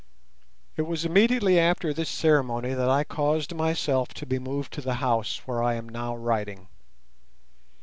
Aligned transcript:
It 0.77 0.81
was 0.81 1.05
immediately 1.05 1.59
after 1.59 1.93
this 1.93 2.09
ceremony 2.09 2.73
that 2.73 2.89
I 2.89 3.03
caused 3.03 3.53
myself 3.53 4.07
to 4.15 4.25
be 4.25 4.39
moved 4.39 4.73
to 4.73 4.81
the 4.81 4.95
house 4.95 5.41
where 5.45 5.61
I 5.61 5.75
am 5.75 5.87
now 5.87 6.15
writing. 6.15 6.69